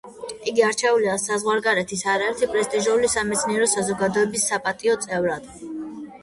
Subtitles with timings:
[0.51, 5.55] იგი არჩეულია საზღვარგარეთის არაერთი პრესტიჟული სამეცნიერო საზოგადოების საპატიო წევრად.